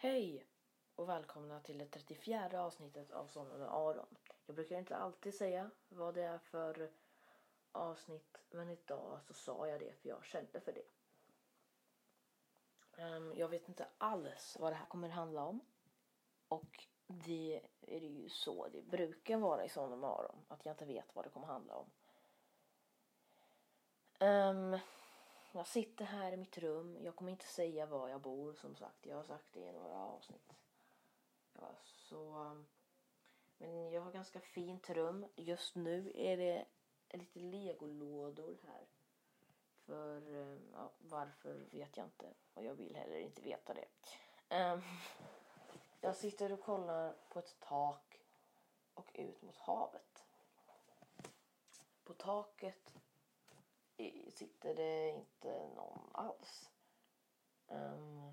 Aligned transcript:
Hej 0.00 0.46
och 0.96 1.08
välkomna 1.08 1.60
till 1.60 1.78
det 1.78 1.86
34 1.86 2.62
avsnittet 2.62 3.12
av 3.12 3.26
Sonen 3.26 3.58
med 3.58 3.68
Aron. 3.68 4.16
Jag 4.46 4.54
brukar 4.56 4.78
inte 4.78 4.96
alltid 4.96 5.34
säga 5.34 5.70
vad 5.88 6.14
det 6.14 6.22
är 6.22 6.38
för 6.38 6.90
avsnitt 7.72 8.36
men 8.50 8.70
idag 8.70 9.20
så 9.26 9.34
sa 9.34 9.68
jag 9.68 9.80
det 9.80 9.92
för 9.92 10.08
jag 10.08 10.24
kände 10.24 10.60
för 10.60 10.72
det. 10.72 10.84
Ehm, 13.02 13.34
jag 13.36 13.48
vet 13.48 13.68
inte 13.68 13.86
alls 13.98 14.56
vad 14.60 14.72
det 14.72 14.76
här 14.76 14.86
kommer 14.86 15.08
handla 15.08 15.44
om 15.44 15.60
och 16.48 16.86
det 17.06 17.60
är 17.80 18.00
det 18.00 18.06
ju 18.06 18.28
så 18.28 18.68
det 18.68 18.82
brukar 18.82 19.36
vara 19.36 19.64
i 19.64 19.68
Sonen 19.68 20.00
med 20.00 20.10
Aron 20.10 20.44
att 20.48 20.64
jag 20.64 20.72
inte 20.72 20.84
vet 20.84 21.14
vad 21.14 21.24
det 21.24 21.30
kommer 21.30 21.46
handla 21.46 21.74
om. 21.74 21.90
Ehm, 24.18 24.78
jag 25.58 25.66
sitter 25.66 26.04
här 26.04 26.32
i 26.32 26.36
mitt 26.36 26.58
rum. 26.58 26.98
Jag 27.02 27.16
kommer 27.16 27.32
inte 27.32 27.46
säga 27.46 27.86
var 27.86 28.08
jag 28.08 28.20
bor 28.20 28.54
som 28.54 28.76
sagt. 28.76 29.06
Jag 29.06 29.16
har 29.16 29.24
sagt 29.24 29.52
det 29.52 29.60
i 29.60 29.72
några 29.72 29.94
avsnitt. 29.94 30.52
Ja, 31.52 31.74
så... 31.84 32.52
Men 33.58 33.92
jag 33.92 34.02
har 34.02 34.12
ganska 34.12 34.40
fint 34.40 34.90
rum. 34.90 35.26
Just 35.36 35.74
nu 35.74 36.12
är 36.14 36.36
det 36.36 36.64
lite 37.10 37.38
legolådor 37.38 38.58
här. 38.66 38.86
För 39.86 40.22
ja, 40.72 40.90
varför 40.98 41.54
vet 41.70 41.96
jag 41.96 42.06
inte. 42.06 42.34
Och 42.54 42.64
jag 42.64 42.74
vill 42.74 42.96
heller 42.96 43.18
inte 43.18 43.42
veta 43.42 43.74
det. 43.74 43.88
Um, 44.56 44.82
jag 46.00 46.16
sitter 46.16 46.52
och 46.52 46.60
kollar 46.60 47.14
på 47.28 47.38
ett 47.38 47.56
tak 47.60 48.20
och 48.94 49.10
ut 49.14 49.42
mot 49.42 49.56
havet. 49.56 50.24
På 52.04 52.14
taket 52.14 52.92
sitter 54.34 54.74
det 54.74 55.08
inte 55.08 55.68
någon 55.74 56.10
alls. 56.12 56.70
Um, 57.66 58.32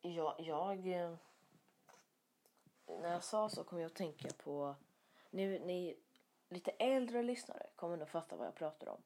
jag, 0.00 0.34
jag... 0.38 0.86
Eh, 0.86 1.14
när 2.86 3.12
jag 3.12 3.24
sa 3.24 3.48
så 3.48 3.64
kom 3.64 3.80
jag 3.80 3.86
att 3.86 3.94
tänka 3.94 4.28
på... 4.28 4.74
Nu, 5.30 5.58
ni 5.58 5.96
lite 6.48 6.70
äldre 6.70 7.22
lyssnare 7.22 7.66
kommer 7.76 7.96
nog 7.96 8.08
fatta 8.08 8.36
vad 8.36 8.46
jag 8.46 8.54
pratar 8.54 8.88
om. 8.88 9.02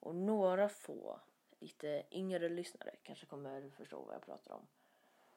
Och 0.00 0.14
några 0.14 0.68
få 0.68 1.20
lite 1.58 2.02
yngre 2.10 2.48
lyssnare 2.48 2.96
kanske 3.02 3.26
kommer 3.26 3.70
förstå 3.70 4.02
vad 4.02 4.14
jag 4.14 4.22
pratar 4.22 4.54
om. 4.54 4.66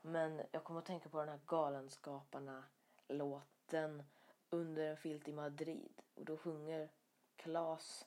Men 0.02 0.42
jag 0.52 0.64
kommer 0.64 0.80
att 0.80 0.86
tänka 0.86 1.10
på 1.10 1.20
den 1.20 1.30
här 1.30 1.40
Galenskaparna-låten 1.46 4.04
Under 4.50 4.90
en 4.90 4.98
filt 4.98 5.28
i 5.28 5.32
Madrid. 5.32 6.02
Och 6.16 6.26
då 6.26 6.38
sjunger 6.38 6.90
Klas 7.36 8.06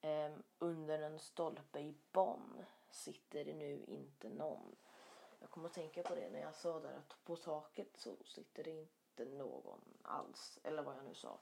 Ehm, 0.00 0.42
under 0.58 0.98
en 0.98 1.18
stolpe 1.18 1.80
i 1.80 1.94
Bonn 2.12 2.64
sitter 2.90 3.44
det 3.44 3.54
nu 3.54 3.84
inte 3.86 4.28
någon. 4.28 4.76
Jag 5.40 5.50
kommer 5.50 5.68
att 5.68 5.74
tänka 5.74 6.02
på 6.02 6.14
det 6.14 6.30
när 6.30 6.40
jag 6.40 6.54
sa 6.54 6.80
där 6.80 6.92
att 6.92 7.24
på 7.24 7.36
taket 7.36 7.88
så 7.94 8.16
sitter 8.24 8.64
det 8.64 8.70
inte 8.70 9.24
någon 9.24 9.80
alls. 10.02 10.58
Eller 10.62 10.82
vad 10.82 10.96
jag 10.96 11.04
nu 11.04 11.14
sa. 11.14 11.38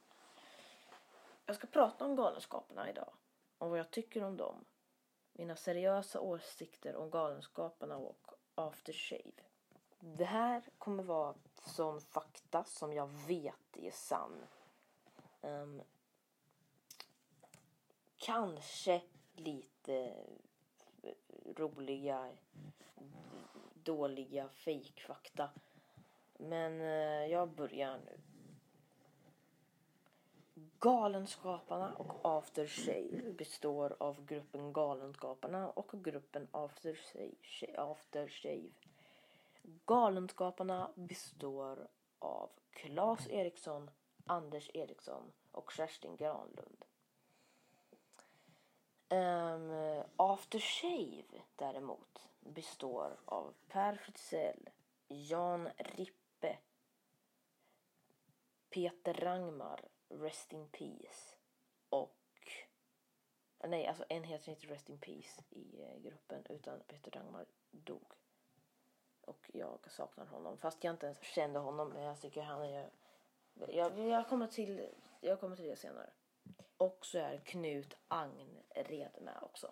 Jag 1.45 1.55
ska 1.55 1.67
prata 1.67 2.05
om 2.05 2.15
Galenskaparna 2.15 2.89
idag. 2.89 3.13
Om 3.57 3.69
vad 3.69 3.79
jag 3.79 3.91
tycker 3.91 4.23
om 4.23 4.37
dem. 4.37 4.65
Mina 5.33 5.55
seriösa 5.55 6.19
åsikter 6.19 6.95
om 6.95 7.09
Galenskaparna 7.09 7.97
och 7.97 8.31
Aftershave. 8.55 9.31
Det 9.99 10.25
här 10.25 10.63
kommer 10.77 11.03
vara 11.03 11.35
sån 11.61 12.01
fakta 12.01 12.63
som 12.63 12.93
jag 12.93 13.07
vet 13.07 13.77
är 13.77 13.91
sann. 13.91 14.45
Um, 15.41 15.81
kanske 18.25 19.01
lite 19.35 19.95
eh, 21.03 21.13
roliga, 21.55 22.31
dåliga 23.73 24.49
fejkfakta. 24.49 25.49
Men 26.37 26.81
eh, 26.81 27.25
jag 27.31 27.49
börjar 27.49 27.97
nu. 27.97 28.19
Galenskaparna 30.79 31.93
och 31.93 32.19
After 32.37 32.67
Shave 32.67 33.33
består 33.33 33.95
av 33.99 34.25
gruppen 34.25 34.73
Galenskaparna 34.73 35.69
och 35.69 36.03
gruppen 36.03 36.47
After 36.51 38.27
Shave. 38.27 38.69
Galenskaparna 39.85 40.91
består 40.95 41.87
av 42.19 42.49
Claes 42.71 43.27
Eriksson, 43.27 43.91
Anders 44.25 44.71
Eriksson 44.73 45.31
och 45.51 45.71
Kerstin 45.71 46.15
Granlund. 46.15 46.84
Ehm, 49.15 49.69
um, 49.69 50.03
Aftershave 50.15 51.41
däremot 51.55 52.29
består 52.39 53.17
av 53.25 53.53
Per 53.67 53.95
Fritzell, 53.95 54.69
Jan 55.07 55.69
Rippe, 55.77 56.57
Peter 58.69 59.13
Rangmar, 59.13 59.81
Rest 60.09 60.53
in 60.53 60.67
Peace 60.67 61.35
och 61.89 62.17
nej, 63.63 63.87
alltså 63.87 64.05
en 64.09 64.23
heter 64.23 64.51
inte 64.51 64.67
Rest 64.67 64.89
in 64.89 64.99
Peace 64.99 65.43
i 65.49 65.81
eh, 65.81 65.97
gruppen 65.97 66.45
utan 66.49 66.79
Peter 66.87 67.11
Rangmar 67.11 67.45
dog. 67.71 68.13
Och 69.21 69.49
jag 69.53 69.91
saknar 69.91 70.25
honom 70.25 70.57
fast 70.57 70.83
jag 70.83 70.93
inte 70.93 71.05
ens 71.05 71.21
kände 71.21 71.59
honom 71.59 71.89
men 71.89 72.03
jag 72.03 72.21
tycker 72.21 72.41
han 72.41 72.61
är 72.61 72.89
jag, 73.53 73.99
jag, 73.99 74.29
kommer 74.29 74.47
till, 74.47 74.89
jag 75.21 75.39
kommer 75.39 75.55
till 75.55 75.65
det 75.65 75.75
senare. 75.75 76.09
Och 76.77 77.05
så 77.05 77.17
är 77.17 77.37
Knut 77.37 77.97
Agnred 78.07 79.11
med 79.21 79.37
också. 79.41 79.71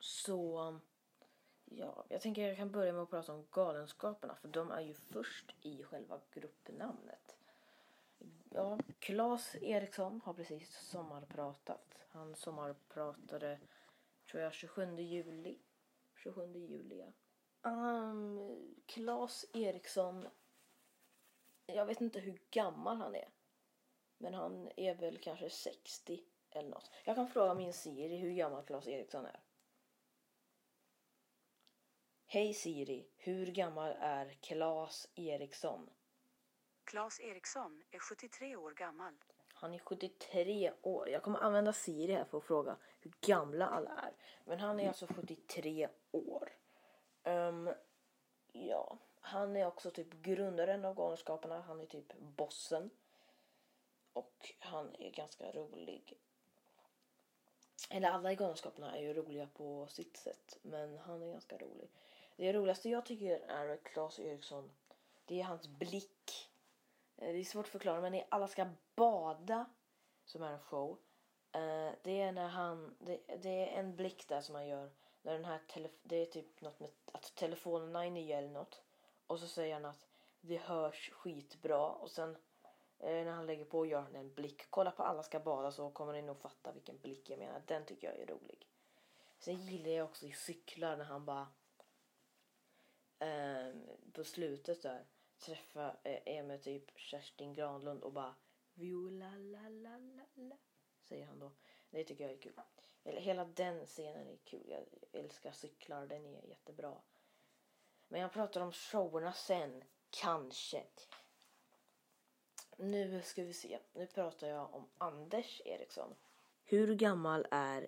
Så 0.00 0.78
ja, 1.64 2.04
jag 2.08 2.20
tänker 2.20 2.48
jag 2.48 2.56
kan 2.56 2.70
börja 2.70 2.92
med 2.92 3.02
att 3.02 3.10
prata 3.10 3.32
om 3.32 3.46
Galenskaparna 3.50 4.34
för 4.34 4.48
de 4.48 4.70
är 4.70 4.80
ju 4.80 4.94
först 4.94 5.54
i 5.62 5.82
själva 5.82 6.20
gruppnamnet. 6.32 7.36
Ja, 8.50 8.78
Claes 8.98 9.56
Eriksson 9.60 10.20
har 10.24 10.34
precis 10.34 10.78
sommarpratat. 10.78 11.98
Han 12.10 12.34
sommarpratade, 12.34 13.58
tror 14.30 14.42
jag, 14.42 14.52
27 14.52 14.96
juli. 14.96 15.58
27 16.16 16.52
juli, 16.56 16.98
ja. 16.98 17.12
Ehm, 17.70 18.38
um, 18.38 18.74
Claes 18.86 19.46
Eriksson, 19.52 20.28
jag 21.66 21.86
vet 21.86 22.00
inte 22.00 22.20
hur 22.20 22.38
gammal 22.50 22.96
han 22.96 23.14
är. 23.14 23.28
Men 24.18 24.34
han 24.34 24.70
är 24.76 24.94
väl 24.94 25.18
kanske 25.18 25.50
60 25.50 26.20
eller 26.50 26.68
något. 26.68 26.90
Jag 27.04 27.16
kan 27.16 27.28
fråga 27.28 27.54
min 27.54 27.72
Siri 27.72 28.16
hur 28.16 28.32
gammal 28.32 28.64
Claes 28.64 28.88
Eriksson 28.88 29.26
är. 29.26 29.40
Hej 32.26 32.54
Siri, 32.54 33.08
hur 33.16 33.46
gammal 33.46 33.94
är 34.00 34.28
Claes 34.40 35.08
Eriksson? 35.14 35.90
Claes 36.84 37.20
Eriksson 37.20 37.82
är 37.90 37.98
73 37.98 38.56
år 38.56 38.70
gammal. 38.70 39.14
Han 39.54 39.74
är 39.74 39.78
73 39.78 40.72
år. 40.82 41.08
Jag 41.08 41.22
kommer 41.22 41.38
använda 41.38 41.72
Siri 41.72 42.12
här 42.12 42.24
för 42.24 42.38
att 42.38 42.44
fråga 42.44 42.76
hur 43.00 43.12
gamla 43.20 43.68
alla 43.68 43.90
är. 43.90 44.12
Men 44.44 44.60
han 44.60 44.80
är 44.80 44.88
alltså 44.88 45.06
73 45.06 45.88
år. 46.10 46.52
Um, 47.24 47.70
ja, 48.52 48.98
han 49.20 49.56
är 49.56 49.66
också 49.66 49.90
typ 49.90 50.12
grundaren 50.12 50.84
av 50.84 50.94
Galenskaparna. 50.94 51.60
Han 51.60 51.80
är 51.80 51.86
typ 51.86 52.18
bossen. 52.18 52.90
Och 54.16 54.52
han 54.58 54.94
är 54.98 55.10
ganska 55.10 55.52
rolig. 55.52 56.18
Eller 57.90 58.08
alla 58.08 58.32
i 58.32 58.36
Galenskaparna 58.36 58.96
är 58.96 59.02
ju 59.02 59.14
roliga 59.14 59.46
på 59.46 59.86
sitt 59.86 60.16
sätt. 60.16 60.58
Men 60.62 60.98
han 60.98 61.22
är 61.22 61.32
ganska 61.32 61.58
rolig. 61.58 61.90
Det 62.36 62.52
roligaste 62.52 62.88
jag 62.88 63.06
tycker 63.06 63.40
är 63.40 63.76
Claes 63.76 64.18
Eriksson. 64.18 64.70
Det 65.24 65.40
är 65.40 65.44
hans 65.44 65.68
blick. 65.68 66.50
Eh, 67.16 67.32
det 67.32 67.38
är 67.38 67.44
svårt 67.44 67.66
att 67.66 67.72
förklara 67.72 68.00
men 68.00 68.14
i 68.14 68.24
alla 68.28 68.48
ska 68.48 68.66
bada. 68.94 69.64
Som 70.24 70.42
är 70.42 70.52
en 70.52 70.60
show. 70.60 70.98
Eh, 71.52 71.90
det 72.02 72.20
är 72.20 72.32
när 72.32 72.48
han. 72.48 72.96
Det, 72.98 73.20
det 73.42 73.48
är 73.48 73.78
en 73.78 73.96
blick 73.96 74.28
där 74.28 74.40
som 74.40 74.54
han 74.54 74.68
gör. 74.68 74.90
När 75.22 75.32
den 75.32 75.44
här 75.44 75.60
det 76.02 76.16
är 76.16 76.26
typ 76.26 76.60
något 76.60 76.80
med 76.80 76.90
att 77.12 77.34
telefonerna 77.34 78.06
är 78.06 78.10
nya 78.10 78.38
eller 78.38 78.50
något. 78.50 78.82
Och 79.26 79.40
så 79.40 79.46
säger 79.46 79.74
han 79.74 79.84
att 79.84 80.06
det 80.40 80.56
hörs 80.56 81.10
skitbra. 81.10 81.88
Och 81.88 82.10
sen 82.10 82.36
Eh, 82.98 83.24
när 83.24 83.32
han 83.32 83.46
lägger 83.46 83.64
på 83.64 83.78
och 83.78 83.86
gör 83.86 84.14
en 84.14 84.34
blick. 84.34 84.70
Kolla 84.70 84.90
på 84.90 85.02
alla 85.02 85.22
ska 85.22 85.40
bada 85.40 85.72
så 85.72 85.90
kommer 85.90 86.12
ni 86.12 86.22
nog 86.22 86.40
fatta 86.40 86.72
vilken 86.72 86.98
blick 86.98 87.30
jag 87.30 87.38
menar. 87.38 87.62
Den 87.66 87.84
tycker 87.84 88.08
jag 88.08 88.18
är 88.18 88.26
rolig. 88.26 88.68
Sen 89.38 89.60
gillar 89.60 89.90
jag 89.90 90.04
också 90.04 90.26
i 90.26 90.32
cyklar 90.32 90.96
när 90.96 91.04
han 91.04 91.24
bara 91.24 91.48
eh, 93.18 93.74
på 94.12 94.24
slutet 94.24 94.82
där 94.82 95.06
träffar 95.38 95.98
eh, 96.02 96.36
är 96.38 96.42
med 96.42 96.62
typ 96.62 96.98
Kerstin 96.98 97.54
Granlund 97.54 98.02
och 98.02 98.12
bara 98.12 98.34
viola 98.74 99.30
la 99.36 99.68
la 99.68 99.98
la 99.98 100.26
la 100.34 100.56
säger 101.08 101.26
han 101.26 101.38
då. 101.38 101.52
Det 101.90 102.04
tycker 102.04 102.24
jag 102.24 102.32
är 102.32 102.40
kul. 102.40 102.60
Hela 103.04 103.44
den 103.44 103.86
scenen 103.86 104.28
är 104.28 104.36
kul. 104.36 104.66
Jag 104.68 104.84
älskar 105.12 105.52
cyklar. 105.52 106.06
Den 106.06 106.26
är 106.26 106.46
jättebra. 106.48 107.02
Men 108.08 108.20
jag 108.20 108.32
pratar 108.32 108.60
om 108.60 108.72
showerna 108.72 109.32
sen. 109.32 109.84
Kanske. 110.10 110.82
Nu 112.76 113.22
ska 113.22 113.44
vi 113.44 113.52
se. 113.52 113.78
Nu 113.92 114.06
pratar 114.06 114.46
jag 114.46 114.74
om 114.74 114.88
Anders 114.98 115.62
Eriksson. 115.64 116.14
Hur 116.64 116.94
gammal 116.94 117.46
är 117.50 117.86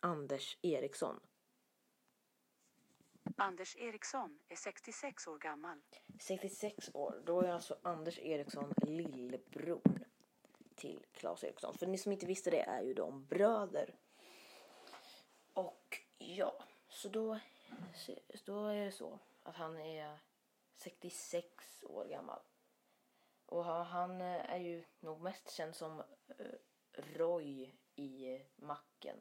Anders 0.00 0.58
Eriksson? 0.62 1.20
Anders 3.36 3.76
Eriksson 3.76 4.38
är 4.48 4.56
66 4.56 5.26
år 5.26 5.38
gammal. 5.38 5.80
66 6.20 6.90
år. 6.94 7.22
Då 7.26 7.40
är 7.40 7.48
alltså 7.48 7.76
Anders 7.82 8.18
Eriksson 8.18 8.74
lillebror 8.82 10.08
till 10.74 11.06
Claes 11.12 11.44
Eriksson. 11.44 11.74
För 11.78 11.86
ni 11.86 11.98
som 11.98 12.12
inte 12.12 12.26
visste 12.26 12.50
det 12.50 12.60
är 12.60 12.82
ju 12.82 12.94
de 12.94 13.26
bröder. 13.26 13.94
Och 15.52 16.00
ja, 16.18 16.64
så 16.88 17.08
då, 17.08 17.38
då 18.44 18.66
är 18.66 18.84
det 18.84 18.92
så 18.92 19.18
att 19.42 19.56
han 19.56 19.76
är 19.76 20.18
66 20.74 21.84
år 21.84 22.04
gammal. 22.04 22.40
Och 23.48 23.64
han 23.64 24.20
eh, 24.20 24.50
är 24.50 24.58
ju 24.58 24.84
nog 25.00 25.20
mest 25.20 25.50
känd 25.50 25.74
som 25.74 26.02
eh, 26.38 26.46
Roy 26.92 27.74
i 27.94 28.42
Macken. 28.56 29.16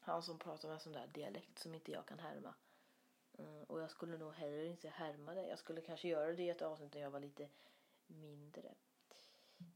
Han 0.00 0.22
som 0.22 0.38
pratar 0.38 0.68
med 0.68 0.74
en 0.74 0.80
sån 0.80 0.92
där 0.92 1.06
dialekt 1.06 1.58
som 1.58 1.74
inte 1.74 1.92
jag 1.92 2.06
kan 2.06 2.18
härma. 2.18 2.54
Mm, 3.38 3.64
och 3.64 3.80
jag 3.80 3.90
skulle 3.90 4.18
nog 4.18 4.32
heller 4.32 4.64
inte 4.64 4.88
härma 4.88 5.34
det. 5.34 5.48
Jag 5.48 5.58
skulle 5.58 5.80
kanske 5.80 6.08
göra 6.08 6.32
det 6.32 6.42
i 6.42 6.50
ett 6.50 6.62
avsnitt 6.62 6.94
när 6.94 7.00
jag 7.00 7.10
var 7.10 7.20
lite 7.20 7.48
mindre. 8.06 8.74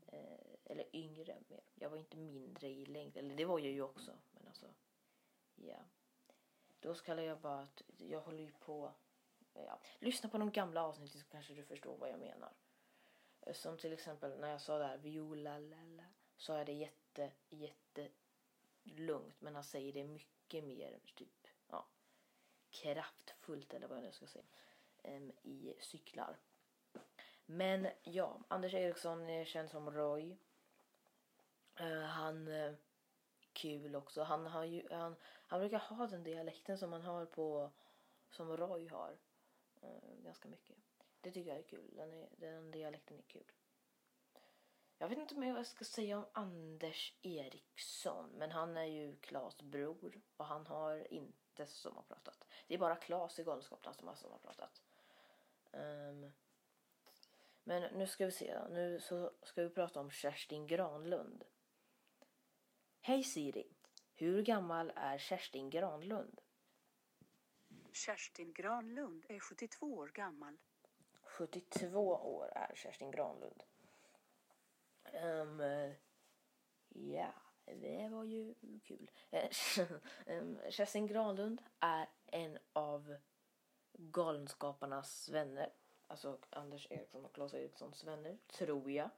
Eh, 0.06 0.54
eller 0.64 0.96
yngre 0.96 1.38
mer. 1.48 1.60
Jag 1.74 1.90
var 1.90 1.96
inte 1.96 2.16
mindre 2.16 2.68
i 2.68 2.86
längd. 2.86 3.16
Eller 3.16 3.36
det 3.36 3.44
var 3.44 3.58
jag 3.58 3.72
ju 3.72 3.82
också. 3.82 4.18
Men 4.30 4.46
alltså, 4.46 4.66
ja. 5.54 5.78
Då 6.80 6.94
skulle 6.94 7.24
jag 7.24 7.40
bara 7.40 7.60
att 7.60 7.82
jag 7.96 8.20
håller 8.20 8.42
ju 8.42 8.52
på. 8.52 8.92
Ja. 9.54 9.80
Lyssna 9.98 10.28
på 10.28 10.38
de 10.38 10.50
gamla 10.50 10.84
avsnitten 10.84 11.20
så 11.20 11.26
kanske 11.26 11.54
du 11.54 11.64
förstår 11.64 11.96
vad 11.96 12.10
jag 12.10 12.18
menar. 12.18 12.52
Som 13.52 13.78
till 13.78 13.92
exempel 13.92 14.38
när 14.40 14.50
jag 14.50 14.60
sa 14.60 14.78
där 14.78 14.96
viola 14.96 15.58
lala. 15.58 16.04
Så 16.36 16.52
är 16.52 16.64
det 16.64 16.72
jätte, 16.72 17.32
jätte 17.48 18.08
lugnt. 18.82 19.40
Men 19.40 19.54
han 19.54 19.64
säger 19.64 19.92
det 19.92 20.04
mycket 20.04 20.64
mer 20.64 21.00
typ 21.14 21.46
ja, 21.68 21.86
kraftfullt 22.70 23.74
eller 23.74 23.88
vad 23.88 23.98
jag 23.98 24.04
nu 24.04 24.12
ska 24.12 24.26
säga. 24.26 24.44
Um, 25.02 25.32
I 25.42 25.74
cyklar. 25.80 26.36
Men 27.46 27.88
ja, 28.02 28.40
Anders 28.48 28.74
Eriksson 28.74 29.28
är 29.28 29.44
känd 29.44 29.70
som 29.70 29.90
Roy. 29.90 30.36
Uh, 31.80 32.02
han 32.02 32.48
uh, 32.48 32.74
kul 33.52 33.96
också. 33.96 34.22
Han, 34.22 34.46
har 34.46 34.64
ju, 34.64 34.88
han, 34.90 35.16
han 35.22 35.60
brukar 35.60 35.78
ha 35.78 36.06
den 36.06 36.24
dialekten 36.24 36.78
som 36.78 36.90
man 36.90 37.02
har 37.02 37.26
på 37.26 37.70
som 38.30 38.56
Roy 38.56 38.88
har. 38.88 39.18
Uh, 39.82 40.24
ganska 40.24 40.48
mycket. 40.48 40.76
Det 41.20 41.30
tycker 41.30 41.50
jag 41.50 41.58
är 41.58 41.62
kul. 41.62 41.90
Den, 41.96 42.12
är, 42.12 42.28
den 42.36 42.70
dialekten 42.70 43.18
är 43.18 43.22
kul. 43.22 43.52
Jag 44.98 45.08
vet 45.08 45.18
inte 45.18 45.34
mer 45.34 45.50
vad 45.50 45.58
jag 45.58 45.66
ska 45.66 45.84
säga 45.84 46.18
om 46.18 46.26
Anders 46.32 47.14
Eriksson. 47.22 48.30
Men 48.30 48.50
han 48.50 48.76
är 48.76 48.84
ju 48.84 49.16
Klas 49.16 49.62
bror. 49.62 50.20
Och 50.36 50.44
han 50.44 50.66
har 50.66 51.12
inte 51.12 51.66
som 51.66 51.96
har 51.96 52.02
pratat. 52.02 52.46
Det 52.66 52.74
är 52.74 52.78
bara 52.78 52.96
Klas 52.96 53.38
i 53.38 53.44
Galenskaparna 53.44 53.94
som 53.94 54.08
har, 54.08 54.14
som 54.14 54.30
har 54.32 54.38
pratat. 54.38 54.82
Um, 55.72 55.80
ehm, 55.80 56.32
men 57.64 57.98
nu 57.98 58.06
ska 58.06 58.24
vi 58.24 58.32
se. 58.32 58.68
Nu 58.68 59.00
så 59.00 59.32
ska 59.42 59.62
vi 59.62 59.70
prata 59.70 60.00
om 60.00 60.10
Kerstin 60.10 60.66
Granlund. 60.66 61.44
Hej 63.00 63.24
Siri. 63.24 63.68
Hur 64.14 64.42
gammal 64.42 64.92
är 64.96 65.18
Kerstin 65.18 65.70
Granlund? 65.70 66.40
Kerstin 67.92 68.52
Granlund 68.52 69.26
är 69.28 69.40
72 69.40 69.94
år 69.94 70.08
gammal. 70.08 70.58
72 71.40 71.98
år 72.14 72.52
är 72.54 72.74
Kerstin 72.74 73.10
Granlund. 73.10 73.62
Um, 75.12 75.62
ja, 76.88 77.32
det 77.64 78.08
var 78.08 78.24
ju 78.24 78.54
kul. 78.84 79.10
um, 80.26 80.58
Kerstin 80.70 81.06
Granlund 81.06 81.62
är 81.80 82.08
en 82.26 82.58
av 82.72 83.16
Galenskaparnas 83.92 85.28
vänner. 85.28 85.72
Alltså 86.06 86.38
Anders 86.50 86.86
Eriksson 86.90 87.24
och 87.24 87.34
Claes 87.34 87.54
Erikssons 87.54 88.04
vänner, 88.04 88.38
tror 88.46 88.90
jag. 88.90 89.10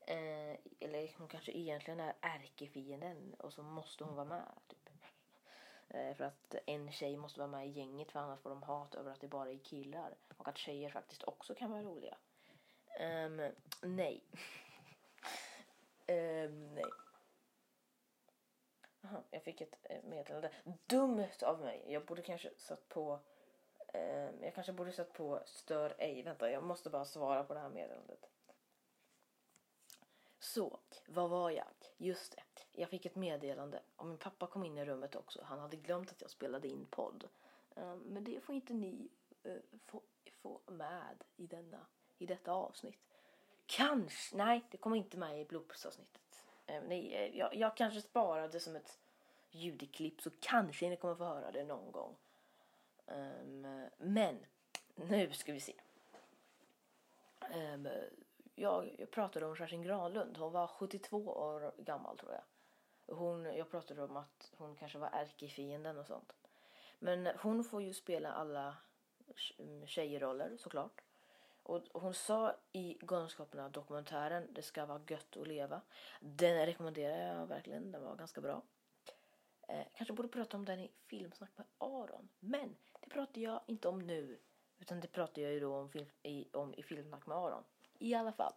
Eh, 0.00 0.56
eller 0.80 1.18
hon 1.18 1.28
kanske 1.28 1.52
egentligen 1.52 2.00
är 2.00 2.14
ärkefienden 2.20 3.34
och 3.34 3.52
så 3.52 3.62
måste 3.62 4.04
hon 4.04 4.14
vara 4.14 4.28
med. 4.28 4.52
Typ. 4.68 4.75
Eh, 5.88 6.14
för 6.14 6.24
att 6.24 6.54
en 6.66 6.92
tjej 6.92 7.16
måste 7.16 7.40
vara 7.40 7.50
med 7.50 7.66
i 7.66 7.70
gänget 7.70 8.12
för 8.12 8.20
annars 8.20 8.40
får 8.40 8.50
de 8.50 8.62
hat 8.62 8.94
över 8.94 9.12
att 9.12 9.20
det 9.20 9.28
bara 9.28 9.50
är 9.50 9.58
killar. 9.58 10.14
Och 10.36 10.48
att 10.48 10.58
tjejer 10.58 10.90
faktiskt 10.90 11.24
också 11.24 11.54
kan 11.54 11.70
vara 11.70 11.82
roliga. 11.82 12.16
Um, 13.00 13.52
nej. 13.82 14.24
um, 16.08 16.74
nej. 16.74 16.84
Aha, 19.04 19.22
jag 19.30 19.42
fick 19.42 19.60
ett 19.60 19.76
eh, 19.82 20.02
meddelande. 20.04 20.50
Dumt 20.86 21.42
av 21.42 21.60
mig. 21.60 21.84
Jag 21.86 22.04
borde 22.04 22.22
kanske 22.22 22.50
satt 22.56 22.88
på 22.88 23.20
Um, 23.94 24.42
jag 24.42 24.54
kanske 24.54 24.72
borde 24.72 24.92
satt 24.92 25.12
på 25.12 25.42
stör 25.46 25.94
ej. 25.98 26.22
Vänta, 26.22 26.50
jag 26.50 26.62
måste 26.62 26.90
bara 26.90 27.04
svara 27.04 27.44
på 27.44 27.54
det 27.54 27.60
här 27.60 27.68
meddelandet. 27.68 28.30
Så, 30.46 30.78
var 31.06 31.28
var 31.28 31.50
jag? 31.50 31.66
Just 31.96 32.36
det, 32.36 32.42
jag 32.72 32.90
fick 32.90 33.06
ett 33.06 33.14
meddelande 33.14 33.82
och 33.96 34.06
min 34.06 34.18
pappa 34.18 34.46
kom 34.46 34.64
in 34.64 34.78
i 34.78 34.84
rummet 34.84 35.16
också. 35.16 35.42
Han 35.44 35.58
hade 35.58 35.76
glömt 35.76 36.10
att 36.10 36.20
jag 36.20 36.30
spelade 36.30 36.68
in 36.68 36.86
podd. 36.90 37.28
Ehm, 37.76 37.98
men 37.98 38.24
det 38.24 38.40
får 38.40 38.54
inte 38.54 38.74
ni 38.74 39.08
eh, 39.42 39.56
få, 39.86 40.02
få 40.32 40.60
med 40.66 41.24
i, 41.36 41.46
denna, 41.46 41.86
i 42.18 42.26
detta 42.26 42.52
avsnitt. 42.52 42.98
Kanske, 43.66 44.36
nej 44.36 44.64
det 44.70 44.76
kommer 44.76 44.96
inte 44.96 45.16
med 45.16 45.40
i 45.40 45.44
bloopersavsnittet. 45.44 46.44
Ehm, 46.66 46.84
nej, 46.84 47.14
eh, 47.14 47.38
jag, 47.38 47.54
jag 47.54 47.76
kanske 47.76 48.00
sparade 48.00 48.60
som 48.60 48.76
ett 48.76 48.98
ljudklipp 49.50 50.22
så 50.22 50.30
kanske 50.40 50.88
ni 50.88 50.96
kommer 50.96 51.14
få 51.14 51.24
höra 51.24 51.52
det 51.52 51.64
någon 51.64 51.92
gång. 51.92 52.16
Ehm, 53.06 53.88
men 53.98 54.46
nu 54.94 55.32
ska 55.32 55.52
vi 55.52 55.60
se. 55.60 55.74
Jag, 58.58 58.96
jag 58.98 59.10
pratade 59.10 59.46
om 59.46 59.56
Kerstin 59.56 59.82
Granlund. 59.82 60.36
Hon 60.36 60.52
var 60.52 60.66
72 60.66 61.16
år 61.16 61.72
gammal 61.78 62.18
tror 62.18 62.32
jag. 62.32 62.44
Hon, 63.16 63.44
jag 63.44 63.70
pratade 63.70 64.02
om 64.02 64.16
att 64.16 64.52
hon 64.56 64.76
kanske 64.76 64.98
var 64.98 65.10
ärkefienden 65.12 65.98
och 65.98 66.06
sånt. 66.06 66.32
Men 66.98 67.26
hon 67.26 67.64
får 67.64 67.82
ju 67.82 67.94
spela 67.94 68.32
alla 68.32 68.76
mm, 69.58 69.86
tjejroller 69.86 70.56
såklart. 70.56 71.00
Och 71.62 71.82
hon 71.92 72.14
sa 72.14 72.56
i 72.72 72.98
Galenskaparna 73.00 73.68
dokumentären 73.68 74.48
Det 74.52 74.62
ska 74.62 74.86
vara 74.86 75.02
gött 75.08 75.36
att 75.36 75.48
leva. 75.48 75.80
Den 76.20 76.66
rekommenderar 76.66 77.38
jag 77.38 77.46
verkligen. 77.46 77.92
Den 77.92 78.02
var 78.02 78.16
ganska 78.16 78.40
bra. 78.40 78.62
Eh, 79.68 79.86
kanske 79.94 80.14
borde 80.14 80.28
prata 80.28 80.56
om 80.56 80.64
den 80.64 80.80
i 80.80 80.92
Filmsnack 81.06 81.50
med 81.56 81.66
Aron. 81.78 82.28
Men 82.40 82.76
det 83.00 83.10
pratar 83.10 83.40
jag 83.40 83.60
inte 83.66 83.88
om 83.88 83.98
nu. 83.98 84.38
Utan 84.78 85.00
det 85.00 85.08
pratar 85.08 85.42
jag 85.42 85.52
ju 85.52 85.60
då 85.60 85.76
om, 85.76 85.90
film, 85.90 86.06
i, 86.22 86.48
om 86.52 86.74
i 86.74 86.82
Filmsnack 86.82 87.26
med 87.26 87.36
Aron. 87.36 87.64
I 87.98 88.14
alla 88.14 88.32
fall. 88.32 88.52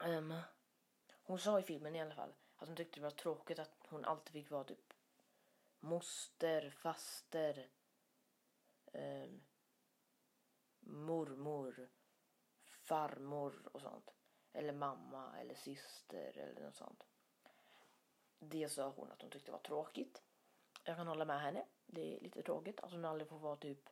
Um, 0.00 0.34
hon 1.22 1.38
sa 1.38 1.60
i 1.60 1.62
filmen 1.62 1.96
i 1.96 2.00
alla 2.00 2.14
fall 2.14 2.34
att 2.56 2.68
hon 2.68 2.76
tyckte 2.76 3.00
det 3.00 3.04
var 3.04 3.10
tråkigt 3.10 3.58
att 3.58 3.86
hon 3.88 4.04
alltid 4.04 4.32
fick 4.32 4.50
vara 4.50 4.64
typ 4.64 4.92
moster, 5.80 6.70
faster, 6.70 7.70
um, 8.92 9.42
mormor, 10.80 11.88
farmor 12.64 13.68
och 13.72 13.80
sånt. 13.80 14.14
Eller 14.52 14.72
mamma 14.72 15.38
eller 15.40 15.54
syster 15.54 16.38
eller 16.38 16.60
något 16.60 16.76
sånt. 16.76 17.06
Det 18.38 18.68
sa 18.68 18.88
hon 18.88 19.10
att 19.10 19.22
hon 19.22 19.30
tyckte 19.30 19.52
var 19.52 19.58
tråkigt. 19.58 20.22
Jag 20.84 20.96
kan 20.96 21.06
hålla 21.06 21.24
med 21.24 21.40
henne. 21.40 21.64
Det 21.86 22.16
är 22.16 22.20
lite 22.20 22.42
tråkigt 22.42 22.80
att 22.80 22.92
hon 22.92 23.04
aldrig 23.04 23.28
får 23.28 23.38
vara 23.38 23.56
typ 23.56 23.88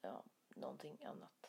ja, 0.00 0.24
någonting 0.48 1.04
annat. 1.04 1.45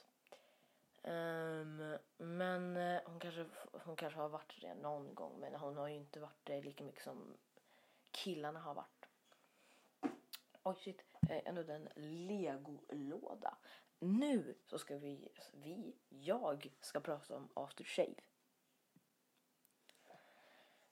Um, 1.07 1.97
men 2.17 2.77
eh, 2.77 3.01
hon, 3.05 3.19
kanske, 3.19 3.45
hon 3.71 3.95
kanske 3.95 4.19
har 4.19 4.29
varit 4.29 4.61
det 4.61 4.73
någon 4.73 5.15
gång 5.15 5.39
men 5.39 5.55
hon 5.55 5.77
har 5.77 5.87
ju 5.87 5.95
inte 5.95 6.19
varit 6.19 6.39
det 6.43 6.61
lika 6.61 6.83
mycket 6.83 7.03
som 7.03 7.37
killarna 8.11 8.59
har 8.59 8.73
varit. 8.73 9.05
Oj 10.63 10.75
shit, 10.75 11.03
eh, 11.29 11.41
jag 11.45 11.55
nådde 11.55 11.73
en 11.73 11.89
legolåda. 12.27 13.57
Nu 13.99 14.57
så 14.65 14.79
ska 14.79 14.97
vi, 14.97 15.29
vi, 15.53 15.95
jag 16.09 16.71
ska 16.81 16.99
prata 16.99 17.35
om 17.35 17.49
aftershave. 17.53 18.15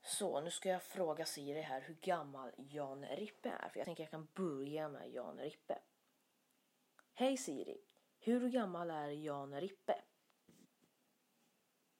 Så 0.01 0.41
nu 0.41 0.51
ska 0.51 0.69
jag 0.69 0.83
fråga 0.83 1.25
Siri 1.25 1.61
här 1.61 1.81
hur 1.81 1.95
gammal 1.95 2.51
Jan 2.57 3.05
Rippe 3.05 3.49
är. 3.49 3.69
För 3.69 3.79
jag 3.79 3.85
tänker 3.85 4.03
jag 4.03 4.11
kan 4.11 4.27
börja 4.33 4.89
med 4.89 5.11
Jan 5.11 5.39
Rippe. 5.39 5.79
Hej 7.13 7.37
Siri. 7.37 7.81
Hur 8.19 8.49
gammal 8.49 8.91
är 8.91 9.09
Jan 9.09 9.61
Rippe? 9.61 10.01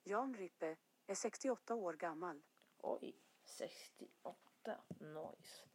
Jan 0.07 0.33
Rippe 0.33 0.75
är 1.07 1.15
68 1.15 1.75
år 1.75 1.93
gammal. 1.93 2.41
Oj, 2.77 3.15
68. 3.45 4.37
Nice. 4.99 5.65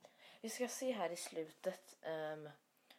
Vi 0.40 0.50
ska 0.50 0.68
se 0.68 0.92
här 0.92 1.10
i 1.10 1.16
slutet. 1.16 1.96
Um, 2.02 2.48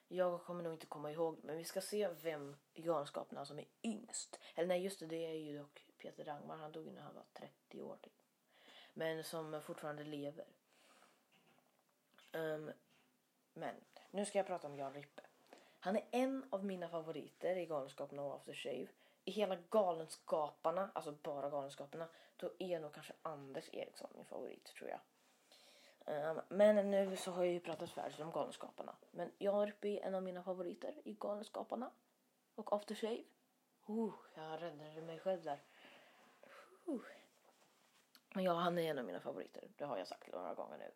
jag 0.07 0.43
kommer 0.43 0.63
nog 0.63 0.73
inte 0.73 0.85
komma 0.85 1.11
ihåg 1.11 1.39
men 1.43 1.57
vi 1.57 1.63
ska 1.63 1.81
se 1.81 2.07
vem 2.07 2.55
i 2.73 2.81
Galenskaparna 2.81 3.45
som 3.45 3.59
är 3.59 3.65
yngst. 3.83 4.39
Eller 4.55 4.67
nej, 4.67 4.83
just 4.83 4.99
det, 4.99 5.05
det 5.05 5.25
är 5.25 5.33
ju 5.33 5.57
dock 5.57 5.85
Peter 5.97 6.23
Rangmar. 6.23 6.57
Han 6.57 6.71
dog 6.71 6.91
när 6.91 7.01
han 7.01 7.15
var 7.15 7.25
30 7.33 7.81
år 7.81 7.97
typ 8.01 8.13
men 8.93 9.23
som 9.23 9.61
fortfarande 9.61 10.03
lever. 10.03 10.45
Um, 12.31 12.71
men 13.53 13.75
Nu 14.11 14.25
ska 14.25 14.39
jag 14.39 14.47
prata 14.47 14.67
om 14.67 14.75
Jan 14.75 14.93
Rippe. 14.93 15.21
Han 15.79 15.95
är 15.95 16.03
en 16.11 16.45
av 16.49 16.65
mina 16.65 16.87
favoriter 16.89 17.55
i 17.55 17.65
Galenskaparna 17.65 18.21
och 18.21 18.35
After 18.35 18.53
Shave. 18.53 18.87
I 19.25 19.31
hela 19.31 19.57
Galenskaparna, 19.69 20.91
alltså 20.93 21.11
bara 21.11 21.49
Galenskaparna, 21.49 22.07
då 22.37 22.51
är 22.59 22.79
nog 22.79 22.93
kanske 22.93 23.13
Anders 23.21 23.69
Eriksson 23.73 24.09
min 24.15 24.25
favorit 24.25 24.65
tror 24.65 24.89
jag. 24.89 24.99
Um, 26.05 26.41
men 26.49 26.91
nu 26.91 27.15
så 27.15 27.31
har 27.31 27.43
jag 27.43 27.53
ju 27.53 27.59
pratat 27.59 27.89
färdigt 27.89 28.19
om 28.19 28.31
Galenskaparna. 28.31 28.95
Men 29.11 29.31
Rippe 29.39 29.87
är 29.87 30.01
en 30.01 30.15
av 30.15 30.23
mina 30.23 30.43
favoriter 30.43 31.01
i 31.03 31.13
Galenskaparna 31.13 31.91
och 32.55 32.73
After 32.73 32.95
Shave. 32.95 33.23
Uh, 33.89 34.13
jag 34.35 34.61
räddade 34.61 35.01
mig 35.01 35.19
själv 35.19 35.43
där. 35.43 35.61
Uh. 36.87 37.01
Men 38.33 38.43
ja, 38.43 38.53
han 38.53 38.77
är 38.77 38.89
en 38.89 38.99
av 38.99 39.05
mina 39.05 39.19
favoriter. 39.19 39.71
Det 39.77 39.85
har 39.85 39.97
jag 39.97 40.07
sagt 40.07 40.31
några 40.31 40.53
gånger 40.53 40.77
nu. 40.77 40.91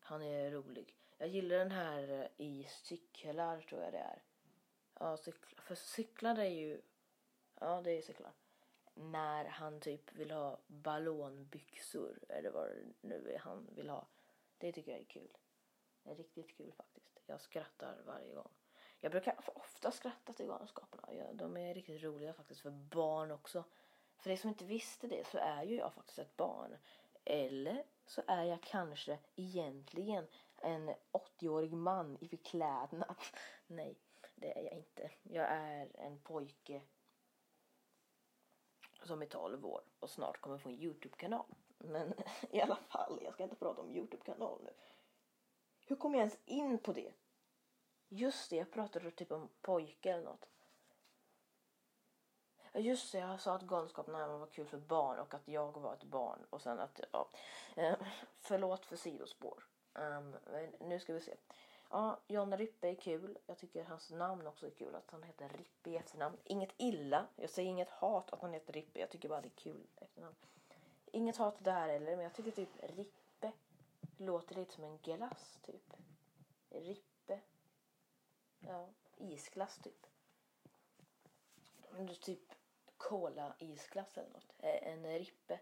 Han 0.00 0.22
är 0.22 0.50
rolig. 0.50 0.96
Jag 1.18 1.28
gillar 1.28 1.56
den 1.56 1.70
här 1.70 2.08
eh, 2.08 2.46
i 2.46 2.66
cyklar 2.68 3.60
tror 3.60 3.82
jag 3.82 3.92
det 3.92 3.98
är. 3.98 4.22
Ja, 4.98 5.16
cyklar. 5.16 5.62
För 5.62 5.74
cyklar 5.74 6.38
är 6.38 6.44
ju... 6.44 6.80
Ja, 7.60 7.80
det 7.84 7.98
är 7.98 8.02
såklart. 8.02 8.36
När 8.94 9.44
han 9.44 9.80
typ 9.80 10.12
vill 10.12 10.30
ha 10.30 10.58
ballonbyxor 10.66 12.18
eller 12.28 12.50
vad 12.50 12.68
det 12.68 12.84
nu 13.00 13.30
är 13.32 13.38
han 13.38 13.66
vill 13.74 13.90
ha. 13.90 14.06
Det 14.58 14.72
tycker 14.72 14.92
jag 14.92 15.00
är 15.00 15.04
kul. 15.04 15.36
Det 16.02 16.10
är 16.10 16.14
riktigt 16.14 16.56
kul 16.56 16.72
faktiskt. 16.72 17.20
Jag 17.26 17.40
skrattar 17.40 18.02
varje 18.06 18.34
gång. 18.34 18.50
Jag 19.00 19.12
brukar 19.12 19.36
ofta 19.54 19.90
skratta 19.90 20.32
till 20.32 20.46
Galenskaparna. 20.46 21.14
Ja, 21.14 21.32
de 21.32 21.56
är 21.56 21.74
riktigt 21.74 22.02
roliga 22.02 22.32
faktiskt 22.32 22.60
för 22.60 22.70
barn 22.70 23.30
också. 23.30 23.64
För 24.16 24.30
de 24.30 24.36
som 24.36 24.50
inte 24.50 24.64
visste 24.64 25.06
det 25.06 25.26
så 25.26 25.38
är 25.38 25.62
ju 25.62 25.76
jag 25.76 25.94
faktiskt 25.94 26.18
ett 26.18 26.36
barn. 26.36 26.76
Eller 27.24 27.84
så 28.06 28.22
är 28.26 28.44
jag 28.44 28.62
kanske 28.62 29.18
egentligen 29.36 30.26
en 30.56 30.94
80-årig 31.12 31.72
man 31.72 32.18
i 32.20 32.28
förklädnad. 32.28 33.16
Nej, 33.66 33.98
det 34.34 34.58
är 34.58 34.62
jag 34.62 34.72
inte. 34.72 35.10
Jag 35.22 35.46
är 35.46 35.90
en 35.94 36.18
pojke 36.18 36.82
som 39.06 39.22
är 39.22 39.26
12 39.26 39.66
år 39.66 39.82
och 40.00 40.10
snart 40.10 40.40
kommer 40.40 40.58
få 40.58 40.68
en 40.68 40.80
Youtube-kanal. 40.80 41.46
Men 41.78 42.14
i 42.50 42.60
alla 42.60 42.76
fall, 42.76 43.18
jag 43.22 43.32
ska 43.32 43.42
inte 43.42 43.56
prata 43.56 43.80
om 43.82 43.90
Youtube-kanal 43.90 44.60
nu. 44.64 44.70
Hur 45.86 45.96
kom 45.96 46.14
jag 46.14 46.18
ens 46.18 46.38
in 46.44 46.78
på 46.78 46.92
det? 46.92 47.12
Just 48.08 48.50
det, 48.50 48.56
jag 48.56 48.70
pratade 48.70 49.10
typ 49.10 49.32
om 49.32 49.48
pojke 49.60 50.10
eller 50.12 50.24
något. 50.24 50.46
Just 52.74 53.12
det, 53.12 53.18
jag 53.18 53.40
sa 53.40 53.54
att 53.54 53.62
Galenskaparna 53.62 54.38
var 54.38 54.46
kul 54.46 54.66
för 54.66 54.78
barn 54.78 55.18
och 55.18 55.34
att 55.34 55.48
jag 55.48 55.80
var 55.80 55.94
ett 55.94 56.04
barn. 56.04 56.46
Och 56.50 56.62
sen 56.62 56.80
att, 56.80 57.00
ja, 57.12 57.28
eh, 57.76 57.96
förlåt 58.40 58.86
för 58.86 58.96
sidospår. 58.96 59.64
Um, 59.94 60.36
nu 60.80 61.00
ska 61.00 61.12
vi 61.12 61.20
se. 61.20 61.36
Ja, 61.92 62.20
John 62.26 62.56
Rippe 62.56 62.88
är 62.88 62.94
kul. 62.94 63.38
Jag 63.46 63.58
tycker 63.58 63.84
hans 63.84 64.10
namn 64.10 64.46
också 64.46 64.66
är 64.66 64.70
kul. 64.70 64.94
Att 64.94 65.10
han 65.10 65.22
heter 65.22 65.48
Rippe 65.48 65.90
i 65.90 65.96
efternamn. 65.96 66.36
Inget 66.44 66.72
illa. 66.76 67.26
Jag 67.36 67.50
säger 67.50 67.70
inget 67.70 67.90
hat 67.90 68.32
att 68.32 68.42
han 68.42 68.52
heter 68.52 68.72
Rippe. 68.72 69.00
Jag 69.00 69.10
tycker 69.10 69.28
bara 69.28 69.40
det 69.40 69.48
är 69.48 69.62
kul 69.62 69.86
efternamn. 69.96 70.36
Inget 71.06 71.36
hat 71.36 71.64
där 71.64 71.88
heller. 71.88 72.16
Men 72.16 72.24
jag 72.24 72.34
tycker 72.34 72.50
typ 72.50 72.68
Rippe 72.82 73.52
låter 74.16 74.54
lite 74.54 74.72
som 74.72 74.84
en 74.84 74.98
glass 74.98 75.58
typ. 75.62 75.94
Rippe. 76.70 77.40
Ja, 78.58 78.88
isglass 79.16 79.78
typ. 79.78 80.06
Typ 82.20 82.54
cola 82.96 83.56
isglass 83.58 84.18
eller 84.18 84.30
något. 84.30 84.54
Eh, 84.58 84.92
en 84.92 85.18
Rippe. 85.18 85.60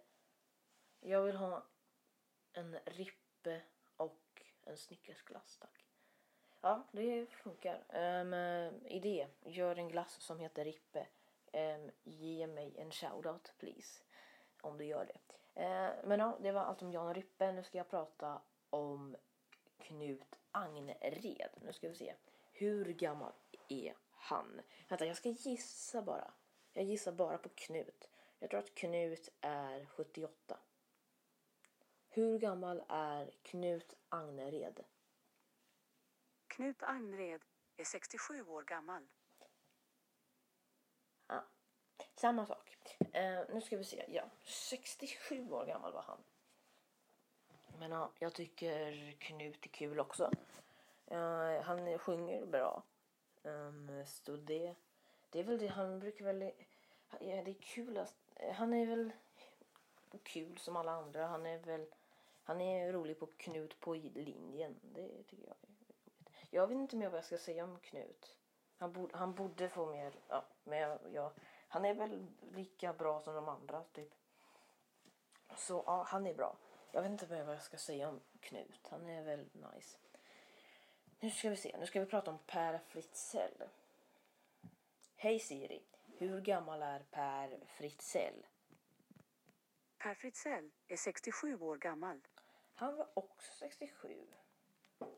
Jag 1.01 1.23
vill 1.23 1.37
ha 1.37 1.67
en 2.53 2.79
Rippe 2.85 3.63
och 3.97 4.43
en 4.65 4.77
Snickersglass 4.77 5.59
tack. 5.59 5.88
Ja, 6.69 6.83
det 6.93 7.27
funkar. 7.27 7.85
Um, 7.89 8.35
idé. 8.87 9.27
Gör 9.45 9.79
en 9.79 9.89
glass 9.89 10.21
som 10.21 10.39
heter 10.39 10.65
Rippe. 10.65 11.07
Um, 11.53 11.91
ge 12.05 12.47
mig 12.47 12.75
en 12.79 12.91
shoutout 12.91 13.53
please. 13.59 14.03
Om 14.61 14.79
du 14.79 14.85
gör 14.85 15.05
det. 15.05 15.19
Uh, 15.63 16.09
men 16.09 16.21
ja, 16.21 16.39
det 16.41 16.53
var 16.53 16.61
allt 16.61 16.83
om 16.83 16.93
Jan 16.93 17.07
och 17.07 17.15
Rippe. 17.15 17.53
Nu 17.53 17.63
ska 17.63 17.79
jag 17.79 17.91
prata 17.91 18.43
om 18.71 19.17
Knut 19.79 20.39
Agnered. 20.51 21.51
Nu 21.63 21.73
ska 21.73 21.89
vi 21.89 21.95
se. 21.95 22.15
Hur 22.53 22.93
gammal 22.93 23.33
är 23.69 23.95
han? 24.11 24.61
Vänta, 24.89 25.07
jag 25.07 25.17
ska 25.17 25.29
gissa 25.29 26.03
bara. 26.03 26.31
Jag 26.73 26.85
gissar 26.85 27.13
bara 27.13 27.39
på 27.39 27.49
Knut. 27.49 28.09
Jag 28.39 28.51
tror 28.51 28.61
att 28.61 28.75
Knut 28.75 29.29
är 29.41 29.85
78. 29.85 30.59
Hur 32.09 32.39
gammal 32.39 32.83
är 32.89 33.31
Knut 33.43 33.95
Agnered? 34.09 34.85
Knut 36.59 36.83
Almred 36.83 37.45
är 37.77 37.85
67 37.85 38.43
år 38.43 38.63
gammal. 38.63 39.09
Ja, 41.27 41.45
samma 42.15 42.47
sak. 42.47 42.77
Eh, 43.13 43.41
nu 43.49 43.61
ska 43.61 43.77
vi 43.77 43.85
se. 43.85 44.05
Ja, 44.09 44.31
67 44.45 45.51
år 45.51 45.67
gammal 45.67 45.93
var 45.93 46.03
han. 46.03 46.19
Men 47.79 47.91
ja, 47.91 48.11
jag 48.19 48.35
tycker 48.35 49.13
Knut 49.13 49.65
är 49.65 49.69
kul 49.69 50.01
också. 50.01 50.31
Uh, 51.11 51.61
han 51.61 51.99
sjunger 51.99 52.47
bra. 52.47 52.83
Um, 53.43 54.07
så 54.07 54.37
det, 54.37 54.75
det 55.31 55.41
är 55.41 55.45
väl 55.45 55.59
det 55.59 55.69
han 55.69 55.99
brukar 55.99 56.25
väl... 56.25 56.43
Ja, 57.11 57.43
det 57.43 57.51
är 57.51 57.61
kul 57.61 57.99
att, 57.99 58.17
eh, 58.35 58.55
Han 58.55 58.75
är 58.75 58.87
väl 58.87 59.13
kul 60.23 60.59
som 60.59 60.77
alla 60.77 60.93
andra. 60.93 61.27
Han 61.27 61.47
är 61.47 61.59
väl... 61.59 61.87
Han 62.43 62.61
är 62.61 62.93
rolig 62.93 63.19
på 63.19 63.27
Knut 63.27 63.81
på 63.81 63.95
linjen. 63.95 64.81
Det 64.83 65.23
tycker 65.23 65.47
jag 65.47 65.57
är. 65.63 65.78
Jag 66.51 66.67
vet 66.67 66.77
inte 66.77 66.97
mer 66.97 67.09
vad 67.09 67.19
jag 67.19 67.25
ska 67.25 67.39
säga 67.39 67.65
om 67.65 67.79
Knut. 67.79 68.37
Han, 68.77 68.93
borde, 68.93 69.17
han 69.17 69.35
borde 69.35 69.69
få 69.69 69.87
mer... 69.87 70.13
Ja, 70.29 70.45
men 70.65 70.79
jag, 70.79 70.99
jag, 71.13 71.33
han 71.69 71.85
är 71.85 71.95
väl 71.95 72.27
lika 72.53 72.93
bra 72.93 73.21
som 73.21 73.35
de 73.35 73.49
andra, 73.49 73.85
typ. 73.93 74.15
Så 75.57 75.83
ja, 75.87 76.03
han 76.09 76.27
är 76.27 76.35
bra. 76.35 76.57
Jag 76.93 77.03
vet 77.03 77.11
inte 77.11 77.27
mer 77.27 77.45
vad 77.45 77.55
jag 77.55 77.63
ska 77.63 77.77
säga 77.77 78.09
om 78.09 78.21
Knut. 78.41 78.89
Han 78.91 79.09
är 79.09 79.23
väl 79.23 79.49
nice. 79.53 79.99
Nu 81.21 81.31
ska 81.31 81.51
vi 81.51 81.57
se. 81.57 81.77
Nu 81.79 81.87
ska 81.87 82.01
vi 82.01 82.07
prata 82.07 82.31
om 82.31 82.39
Per 82.47 82.79
Fritzell. 82.79 83.63
Hej 85.17 85.39
Siri. 85.39 85.83
Hur 86.07 86.41
gammal 86.41 86.83
är 86.83 87.01
Per 87.11 87.61
Fritzell? 87.67 88.47
Per 89.99 90.15
Fritzell 90.15 90.71
är 90.89 90.97
67 90.97 91.61
år 91.61 91.77
gammal. 91.77 92.21
Han 92.75 92.97
var 92.97 93.09
också 93.15 93.53
67. 93.53 94.27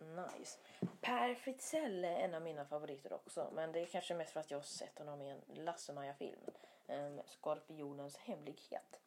Nice. 0.00 0.58
Per 1.00 1.34
Fritzell 1.34 2.04
är 2.04 2.16
en 2.16 2.34
av 2.34 2.42
mina 2.42 2.64
favoriter 2.64 3.12
också. 3.12 3.50
Men 3.52 3.72
det 3.72 3.80
är 3.80 3.86
kanske 3.86 4.14
mest 4.14 4.32
för 4.32 4.40
att 4.40 4.50
jag 4.50 4.58
har 4.58 4.62
sett 4.62 4.98
honom 4.98 5.22
i 5.22 5.30
en 5.30 5.64
Lasse-Maja-film. 5.64 6.40
Um, 6.86 6.94
ehm, 6.94 7.20
Skorpionens 7.26 8.16
hemlighet. 8.16 9.00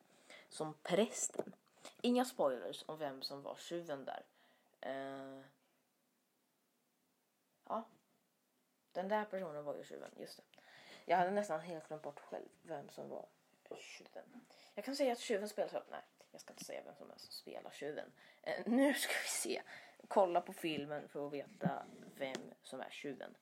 Som 0.50 0.74
prästen. 0.84 1.56
Inga 2.01 2.25
spoilers 2.25 2.84
om 2.88 2.98
vem 2.98 3.22
som 3.22 3.42
var 3.42 3.56
tjuven 3.56 4.06
där. 4.06 4.24
Uh, 4.86 5.42
ja. 7.68 7.84
Den 8.92 9.08
där 9.08 9.25
personen 9.25 9.63
var 9.63 9.75
ju 9.75 9.84
tjuven, 9.84 10.12
just 10.18 10.38
det. 10.38 10.44
Jag 11.06 11.18
hade 11.18 11.32
nästan 11.32 11.60
helt 11.60 11.88
glömt 11.88 12.03
bort 12.03 12.20
själv 12.20 12.50
vem 12.62 12.89
som 12.89 13.10
var 13.10 13.25
tjuven. 13.77 14.42
Jag 14.75 14.86
kan 14.86 14.96
säga 14.96 15.13
att 15.13 15.20
tjuven 15.20 15.50
spelar... 15.50 15.84
Nej, 15.92 16.01
jag 16.32 16.42
ska 16.42 16.53
inte 16.53 16.65
säga 16.65 16.82
vem 16.86 16.96
som, 16.96 17.12
är 17.12 17.18
som 17.18 17.32
spelar 17.32 17.72
tjuven. 17.72 18.12
Uh, 18.48 18.63
nu 18.65 18.94
ska 18.94 19.13
vi 19.24 19.30
se. 19.30 19.62
Kolla 20.07 20.41
på 20.41 20.53
filmen 20.53 21.10
för 21.10 21.27
att 21.27 21.33
veta 21.33 21.86
vem 22.15 22.53
som 22.63 22.81
är 22.81 22.89
tjuven. 22.89 23.36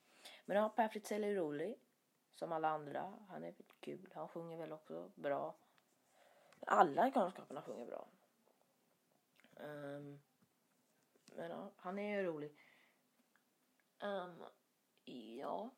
Men 0.46 0.58
ja, 0.58 0.70
Per 0.70 0.88
Fritzell 0.88 1.24
är 1.24 1.36
rolig. 1.36 1.80
Som 2.32 2.52
alla 2.52 2.70
andra. 2.70 3.14
Han 3.30 3.44
är 3.44 3.54
kul. 3.80 4.10
Han 4.16 4.28
sjunger 4.28 4.58
väl 4.58 4.72
också 4.72 5.12
bra. 5.16 5.56
Alla 6.60 7.08
i 7.08 7.12
Galenskaparna 7.12 7.62
sjunger 7.62 7.86
bra. 7.86 8.08
Um, 9.56 10.22
men 11.36 11.52
ja, 11.52 11.72
han 11.78 12.00
är 12.00 12.18
ju 12.18 12.24
rolig. 12.24 12.52
Um, 14.00 14.44
ja. 15.06 15.70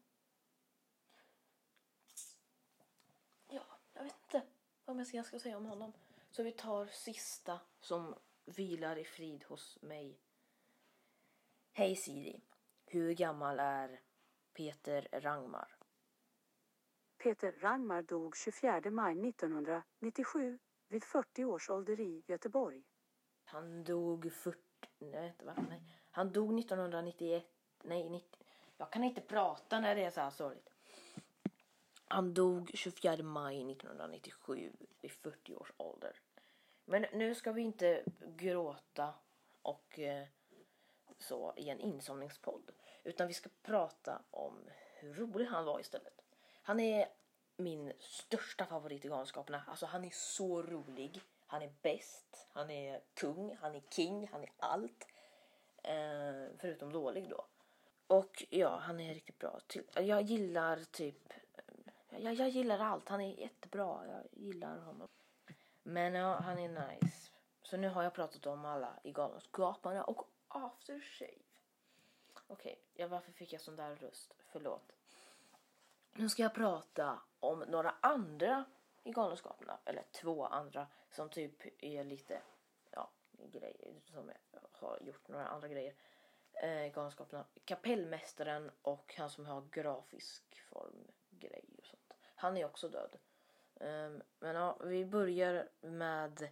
Ja, 3.48 3.66
jag 3.94 4.04
vet 4.04 4.16
inte 4.24 4.42
vad 4.86 5.08
jag 5.14 5.26
ska 5.26 5.40
säga 5.40 5.58
om 5.58 5.66
honom. 5.66 5.94
Så 6.32 6.44
vi 6.44 6.52
tar 6.52 6.86
sista 6.86 7.60
som 7.80 8.16
vilar 8.46 8.98
i 8.98 9.04
frid 9.04 9.44
hos 9.44 9.82
mig. 9.82 10.20
Hej 11.76 11.96
Siri. 11.96 12.42
Hur 12.86 13.14
gammal 13.14 13.60
är 13.60 14.00
Peter 14.54 15.08
Rangmar? 15.12 15.76
Peter 17.18 17.52
Rangmar 17.52 18.02
dog 18.02 18.38
24 18.38 18.92
maj 18.92 19.30
1997 19.30 20.60
vid 20.88 21.04
40 21.04 21.46
års 21.46 21.70
ålder 21.70 22.00
i 22.00 22.24
Göteborg. 22.28 22.84
Han 23.44 23.84
dog 23.84 24.34
40... 24.34 24.60
Nej, 25.00 25.36
va? 25.40 25.56
nej. 25.70 25.82
Han 26.12 26.32
dog 26.32 26.60
1991. 26.60 27.46
Nej, 27.84 28.10
90, 28.10 28.40
jag 28.78 28.92
kan 28.92 29.04
inte 29.04 29.22
prata 29.22 29.80
när 29.80 29.96
det 29.96 30.04
är 30.04 30.12
så 30.12 30.22
här 30.22 30.30
sorgligt. 30.30 30.70
Han 32.08 32.34
dog 32.34 32.72
24 32.74 33.24
maj 33.24 33.72
1997 33.72 34.72
vid 35.02 35.12
40 35.12 35.56
års 35.56 35.72
ålder. 35.78 36.20
Men 36.86 37.06
nu 37.14 37.36
ska 37.36 37.52
vi 37.52 37.62
inte 37.62 38.04
gråta 38.36 39.14
och 39.62 40.00
eh, 40.00 40.28
så 41.24 41.54
i 41.58 41.70
en 41.70 41.80
insomningspodd. 41.80 42.72
Utan 43.04 43.28
vi 43.28 43.34
ska 43.34 43.50
prata 43.62 44.22
om 44.32 44.70
hur 44.94 45.14
rolig 45.14 45.46
han 45.46 45.66
var 45.66 45.80
istället. 45.80 46.22
Han 46.62 46.80
är 46.80 47.08
min 47.58 47.94
största 48.00 48.66
favorit 48.66 49.06
i 49.06 49.08
Galenskaperna. 49.08 49.64
Alltså 49.68 49.86
han 49.86 50.06
är 50.06 50.10
så 50.14 50.62
rolig. 50.62 51.22
Han 51.48 51.62
är 51.62 51.74
bäst. 51.82 52.48
Han 52.54 52.70
är 52.70 53.02
kung. 53.14 53.58
Han 53.62 53.76
är 53.76 53.82
king. 53.90 54.30
Han 54.32 54.44
är 54.44 54.50
allt. 54.58 55.08
Eh, 55.84 56.58
förutom 56.58 56.94
dålig 56.94 57.30
då. 57.30 57.46
Och 58.08 58.44
ja, 58.50 58.78
han 58.78 59.00
är 59.00 59.14
riktigt 59.14 59.40
bra. 59.40 59.60
Jag 59.96 60.22
gillar 60.22 60.80
typ... 60.92 61.34
Eh, 62.10 62.20
jag, 62.20 62.34
jag 62.34 62.50
gillar 62.50 62.80
allt. 62.80 63.10
Han 63.10 63.22
är 63.22 63.40
jättebra. 63.40 64.08
Jag 64.08 64.24
gillar 64.32 64.78
honom. 64.78 65.08
Men 65.84 66.14
ja, 66.14 66.40
han 66.40 66.60
är 66.60 66.70
nice. 66.70 67.32
Så 67.64 67.78
nu 67.78 67.90
har 67.90 68.04
jag 68.04 68.14
pratat 68.14 68.46
om 68.46 68.66
alla 68.66 69.00
i 69.04 69.12
Galenskaparna 69.12 70.04
och 70.04 70.28
Aftershave. 70.54 71.32
Okej, 72.48 72.72
okay, 72.72 72.76
ja, 72.94 73.08
varför 73.08 73.32
fick 73.32 73.54
jag 73.54 73.62
sån 73.62 73.76
där 73.76 73.96
röst? 73.96 74.34
Förlåt. 74.52 74.92
Nu 76.14 76.30
ska 76.30 76.44
jag 76.44 76.54
prata 76.54 77.22
om 77.40 77.60
några 77.60 77.96
andra 78.02 78.66
i 79.04 79.12
Galenskaparna. 79.12 79.80
Eller 79.86 80.04
två 80.12 80.46
andra 80.46 80.88
som 81.10 81.30
typ 81.30 81.84
är 81.84 82.04
lite, 82.04 82.42
ja, 82.92 83.12
grejer 83.32 84.02
som 84.06 84.32
har 84.72 85.00
gjort 85.02 85.28
några 85.28 85.48
andra 85.48 85.68
grejer. 85.68 85.96
Eh, 86.54 86.94
Galenskaparna. 86.94 87.46
Kapellmästaren 87.66 88.72
och 88.82 89.14
han 89.18 89.30
som 89.30 89.46
har 89.46 89.62
grafisk 89.72 90.62
form 90.70 91.08
grej 91.30 91.76
och 91.80 91.86
sånt. 91.86 92.14
Han 92.36 92.58
är 92.58 92.66
också 92.66 92.90
död. 92.90 93.18
Um, 93.74 94.22
men 94.40 94.56
ja, 94.56 94.78
vi 94.84 95.06
börjar 95.06 95.70
med... 95.82 96.50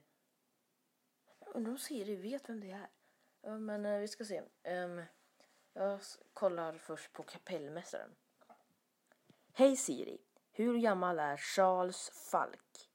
Undrar 1.40 1.72
om 1.72 1.78
Siri 1.78 2.16
vet 2.16 2.50
vem 2.50 2.60
det 2.60 2.72
är. 2.72 2.88
Uh, 3.48 3.60
men 3.60 3.86
uh, 3.86 4.00
vi 4.00 4.08
ska 4.08 4.26
se. 4.26 4.42
Um, 4.64 5.02
jag 5.74 6.00
kollar 6.34 6.78
först 6.78 7.14
på 7.14 7.24
kapellmästaren. 7.24 8.16
Hej 9.54 9.76
Siri. 9.76 10.22
Hur 10.52 10.78
gammal 10.78 11.20
är 11.20 11.38
Charles 11.38 12.10
Falk? 12.32 12.90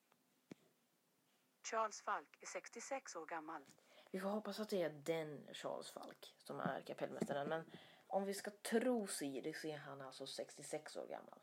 Charles 1.71 2.03
Falk 2.03 2.38
är 2.41 2.47
66 2.47 3.17
år 3.17 3.26
gammal. 3.26 3.62
Vi 4.11 4.21
får 4.21 4.29
hoppas 4.29 4.61
att 4.61 4.69
det 4.69 4.83
är 4.83 4.91
den 4.91 5.49
Charles 5.53 5.91
Falk 5.91 6.35
som 6.38 6.61
är 6.61 6.81
kapellmästaren. 6.81 7.49
Men 7.49 7.65
om 8.07 8.25
vi 8.25 8.35
ska 8.35 8.50
tro 8.50 9.07
Siri 9.07 9.53
så 9.53 9.67
är 9.67 9.76
han 9.76 10.00
alltså 10.00 10.26
66 10.26 10.97
år 10.97 11.07
gammal. 11.07 11.38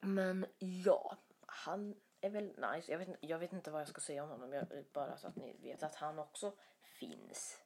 Men 0.00 0.46
ja, 0.58 1.16
han 1.46 2.00
är 2.20 2.30
väl 2.30 2.46
nice. 2.46 2.92
Jag 2.92 2.98
vet, 2.98 3.08
jag 3.20 3.38
vet 3.38 3.52
inte 3.52 3.70
vad 3.70 3.80
jag 3.80 3.88
ska 3.88 4.00
säga 4.00 4.24
om 4.24 4.30
honom. 4.30 4.52
Jag, 4.52 4.66
bara 4.92 5.16
så 5.16 5.28
att 5.28 5.36
ni 5.36 5.56
vet 5.62 5.82
att 5.82 5.94
han 5.94 6.18
också 6.18 6.56
finns. 6.98 7.62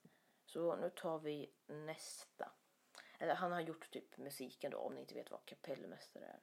Så 0.46 0.76
nu 0.76 0.90
tar 0.90 1.18
vi 1.18 1.50
nästa. 1.66 2.52
Eller 3.18 3.34
han 3.34 3.52
har 3.52 3.60
gjort 3.60 3.90
typ 3.90 4.16
musiken 4.16 4.70
då 4.70 4.78
om 4.78 4.94
ni 4.94 5.00
inte 5.00 5.14
vet 5.14 5.30
vad 5.30 5.44
kapellmästare 5.44 6.24
är. 6.24 6.40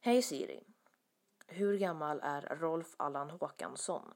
Hej 0.00 0.22
Siri. 0.22 0.64
Hur 1.46 1.78
gammal 1.78 2.20
är 2.22 2.40
Rolf 2.40 2.94
Allan 2.96 3.30
Håkansson? 3.30 4.14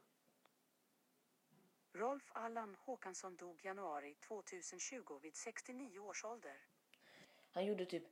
Rolf 1.93 2.31
Allan 2.33 2.75
Håkansson 2.79 3.35
dog 3.35 3.65
januari 3.65 4.15
2020 4.15 5.19
vid 5.21 5.35
69 5.35 5.99
års 5.99 6.25
ålder. 6.25 6.65
Han 7.51 7.65
gjorde 7.65 7.85
typ 7.85 8.03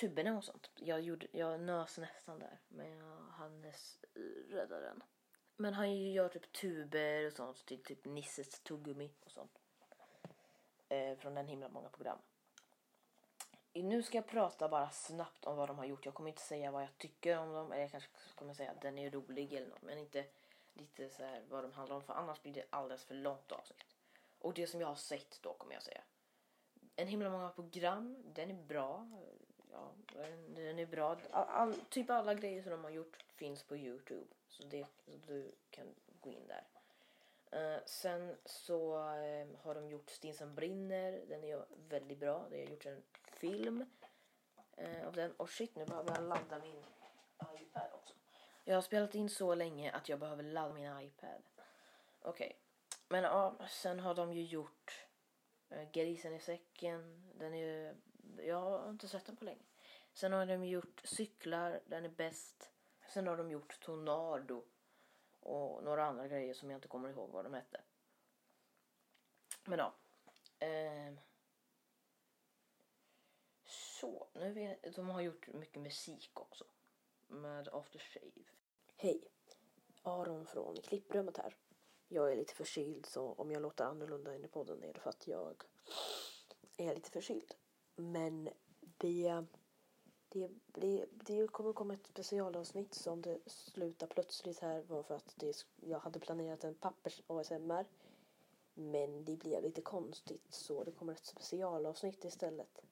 tuberna 0.00 0.36
och 0.36 0.44
sånt. 0.44 0.70
Jag, 0.74 1.00
gjorde, 1.00 1.26
jag 1.32 1.60
nös 1.60 1.98
nästan 1.98 2.38
där, 2.38 2.60
men 2.68 2.96
jag 2.96 3.20
hann 3.20 3.72
rädda 4.48 4.80
den. 4.80 5.02
Men 5.60 5.74
han 5.74 6.12
gör 6.12 6.28
typ 6.28 6.52
tuber 6.52 7.26
och 7.26 7.32
sånt 7.32 7.66
till 7.66 7.82
typ 7.82 8.04
Nisses 8.04 8.60
tuggummi 8.60 9.10
och 9.24 9.30
sånt. 9.30 9.58
Eh, 10.88 11.18
från 11.18 11.34
den 11.34 11.48
himla 11.48 11.68
många 11.68 11.88
program. 11.88 12.18
Nu 13.72 14.02
ska 14.02 14.18
jag 14.18 14.26
prata 14.26 14.68
bara 14.68 14.90
snabbt 14.90 15.44
om 15.44 15.56
vad 15.56 15.68
de 15.68 15.78
har 15.78 15.84
gjort. 15.84 16.04
Jag 16.04 16.14
kommer 16.14 16.30
inte 16.30 16.42
säga 16.42 16.70
vad 16.70 16.82
jag 16.82 16.98
tycker 16.98 17.38
om 17.38 17.52
dem. 17.52 17.72
Eller 17.72 17.82
jag 17.82 17.90
kanske 17.90 18.10
kommer 18.34 18.54
säga 18.54 18.70
att 18.70 18.80
den 18.80 18.98
är 18.98 19.10
rolig 19.10 19.52
eller 19.52 19.66
något. 19.66 19.82
Men 19.82 19.98
inte 19.98 20.24
lite 20.72 21.08
så 21.08 21.22
här 21.22 21.44
vad 21.48 21.64
de 21.64 21.72
handlar 21.72 21.96
om. 21.96 22.02
För 22.02 22.12
annars 22.12 22.42
blir 22.42 22.52
det 22.52 22.64
alldeles 22.70 23.04
för 23.04 23.14
långt 23.14 23.52
avsnitt. 23.52 23.96
Och 24.38 24.54
det 24.54 24.66
som 24.66 24.80
jag 24.80 24.88
har 24.88 24.94
sett 24.94 25.42
då 25.42 25.52
kommer 25.52 25.74
jag 25.74 25.82
säga. 25.82 26.02
En 26.96 27.08
himla 27.08 27.30
många 27.30 27.48
program. 27.48 28.32
Den 28.34 28.50
är 28.50 28.54
bra 28.54 29.08
ja, 29.72 29.92
den 30.48 30.78
är 30.78 30.86
bra. 30.86 31.16
All, 31.30 31.48
all, 31.48 31.74
typ 31.74 32.10
alla 32.10 32.34
grejer 32.34 32.62
som 32.62 32.72
de 32.72 32.84
har 32.84 32.90
gjort 32.90 33.24
finns 33.34 33.62
på 33.62 33.76
Youtube. 33.76 34.26
Så, 34.48 34.62
det, 34.62 34.86
så 35.04 35.10
du 35.26 35.54
kan 35.70 35.94
gå 36.20 36.30
in 36.30 36.46
där. 36.46 36.66
Uh, 37.54 37.80
sen 37.86 38.36
så 38.44 38.94
uh, 38.94 39.56
har 39.62 39.74
de 39.74 39.88
gjort 39.88 40.10
Stinsen 40.10 40.54
brinner. 40.54 41.24
Den 41.28 41.44
är 41.44 41.64
väldigt 41.88 42.18
bra. 42.18 42.46
Det 42.50 42.56
har 42.56 42.70
gjort 42.70 42.86
en 42.86 43.02
film 43.24 43.84
uh, 44.80 45.06
av 45.06 45.12
den. 45.12 45.32
Och 45.32 45.50
shit, 45.50 45.76
nu 45.76 45.84
behöver 45.84 46.14
jag 46.14 46.22
ladda 46.22 46.58
min 46.58 46.84
iPad 47.60 47.90
också. 47.92 48.14
Jag 48.64 48.74
har 48.74 48.82
spelat 48.82 49.14
in 49.14 49.28
så 49.28 49.54
länge 49.54 49.92
att 49.92 50.08
jag 50.08 50.18
behöver 50.18 50.42
ladda 50.42 50.74
min 50.74 51.00
iPad. 51.00 51.42
Okej. 52.22 52.46
Okay. 52.46 52.52
Men 53.08 53.24
ja, 53.24 53.54
sen 53.68 54.00
har 54.00 54.14
de 54.14 54.32
ju 54.32 54.42
gjort 54.42 55.06
eh, 55.70 55.90
Grisen 55.92 56.34
i 56.34 56.40
säcken. 56.40 57.30
Den 57.34 57.54
är 57.54 57.94
jag 58.38 58.60
har 58.60 58.90
inte 58.90 59.08
sett 59.08 59.26
den 59.26 59.36
på 59.36 59.44
länge. 59.44 59.64
Sen 60.12 60.32
har 60.32 60.46
de 60.46 60.64
gjort 60.64 61.00
Cyklar, 61.04 61.80
den 61.86 62.04
är 62.04 62.08
bäst. 62.08 62.70
Sen 63.08 63.26
har 63.26 63.36
de 63.36 63.50
gjort 63.50 63.80
Tornado 63.80 64.64
och 65.40 65.84
några 65.84 66.04
andra 66.04 66.28
grejer 66.28 66.54
som 66.54 66.70
jag 66.70 66.78
inte 66.78 66.88
kommer 66.88 67.08
ihåg 67.08 67.30
vad 67.30 67.44
de 67.44 67.54
hette. 67.54 67.80
Men 69.64 69.78
ja. 69.78 69.94
Eh, 70.66 71.14
så, 73.64 74.28
nu 74.34 74.52
vet, 74.52 74.94
de 74.96 75.08
har 75.08 75.20
gjort 75.20 75.48
mycket 75.48 75.82
musik 75.82 76.40
också. 76.40 76.64
Med 77.26 77.68
After 77.68 77.98
Shave. 77.98 78.48
Hej! 78.96 79.24
Aron 80.02 80.46
från 80.46 80.76
klipprummet 80.76 81.36
här. 81.36 81.56
Jag 82.08 82.32
är 82.32 82.36
lite 82.36 82.54
förkyld 82.54 83.06
så 83.06 83.32
om 83.32 83.50
jag 83.50 83.62
låter 83.62 83.84
annorlunda 83.84 84.34
in 84.34 84.44
i 84.44 84.48
podden 84.48 84.82
är 84.82 84.92
det 84.92 85.00
för 85.00 85.10
att 85.10 85.26
jag 85.26 85.64
är 86.76 86.94
lite 86.94 87.10
förkyld. 87.10 87.54
Men 88.00 88.48
det, 88.98 89.44
det, 90.28 90.50
det, 90.66 91.06
det 91.12 91.46
kommer 91.48 91.72
komma 91.72 91.94
ett 91.94 92.06
specialavsnitt 92.06 92.94
som 92.94 93.22
det 93.22 93.38
slutar 93.46 94.06
plötsligt 94.06 94.58
här 94.58 94.82
var 94.82 95.02
för 95.02 95.14
att 95.14 95.34
det, 95.36 95.66
jag 95.76 95.98
hade 95.98 96.20
planerat 96.20 96.64
en 96.64 96.74
pappers 96.74 97.22
ASMR. 97.26 97.84
Men 98.74 99.24
det 99.24 99.36
blev 99.36 99.62
lite 99.62 99.80
konstigt 99.80 100.54
så 100.54 100.84
det 100.84 100.92
kommer 100.92 101.12
ett 101.12 101.26
specialavsnitt 101.26 102.24
istället 102.24 102.82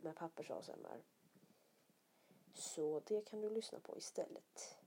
med 0.00 0.16
pappers 0.16 0.50
ASMR. 0.50 1.02
Så 2.54 3.02
det 3.06 3.20
kan 3.20 3.40
du 3.40 3.50
lyssna 3.50 3.80
på 3.80 3.98
istället. 3.98 4.78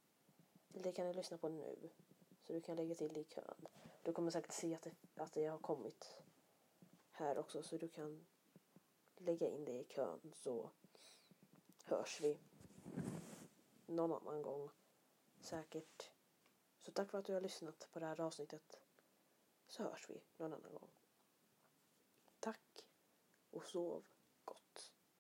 Det 0.68 0.92
kan 0.92 1.08
du 1.08 1.14
lyssna 1.14 1.38
på 1.38 1.50
nu. 1.50 1.90
Så 2.48 2.54
du 2.54 2.62
kan 2.62 2.76
lägga 2.76 2.96
till 2.96 3.14
det 3.14 3.20
i 3.20 3.24
kön. 3.24 3.68
Du 4.04 4.14
kommer 4.14 4.32
säkert 4.32 4.54
se 4.54 4.76
att 4.76 4.82
det, 4.82 4.92
att 5.16 5.34
det 5.34 5.46
har 5.46 5.58
kommit 5.58 6.18
här 7.12 7.38
också 7.38 7.64
så 7.64 7.78
du 7.78 7.88
kan 7.88 8.26
lägga 9.20 9.50
in 9.50 9.66
dig 9.66 9.80
i 9.80 9.84
kön 9.84 10.32
så 10.34 10.72
hörs 11.86 12.22
vi 12.22 12.40
någon 13.86 14.14
annan 14.14 14.42
gång 14.42 14.70
säkert. 15.40 16.12
Så 16.82 16.92
tack 16.92 17.12
för 17.12 17.18
att 17.18 17.26
du 17.26 17.34
har 17.34 17.42
lyssnat 17.42 17.88
på 17.92 18.00
det 18.00 18.06
här 18.06 18.22
avsnittet 18.22 18.80
så 19.68 19.84
hörs 19.84 20.10
vi 20.10 20.24
någon 20.38 20.54
annan 20.54 20.74
gång. 20.74 20.90
Tack 22.40 22.86
och 23.50 23.66
sov 23.66 24.06
gott. 24.46 24.95